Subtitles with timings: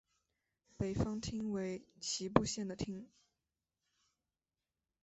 [0.79, 3.07] 北方町为岐阜县的町。